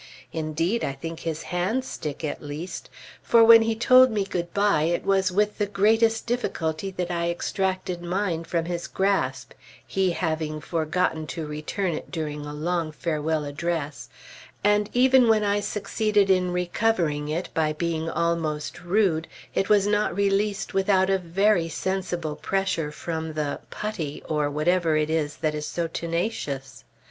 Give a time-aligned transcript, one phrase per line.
[0.33, 2.89] Indeed, I think his hands stick, at least;
[3.21, 7.29] for when he told me good bye, it was with the greatest difficulty that I
[7.29, 9.51] extracted mine from his grasp
[9.85, 14.09] (he having forgotten to return it during a long farewell address),
[14.63, 20.15] and even when I succeeded in recovering it, by being almost rude, it was not
[20.15, 25.67] released without a very sensible pressure from the putty, or whatever it is that is
[25.67, 26.85] so tenacious.